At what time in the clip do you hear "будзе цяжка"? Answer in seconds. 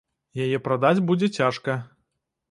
1.11-1.75